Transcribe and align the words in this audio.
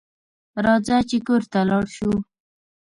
راځه 0.65 0.97
چې 1.09 1.17
کور 1.27 1.41
ته 1.51 1.59
لاړ 1.69 1.85
شو 1.95 2.11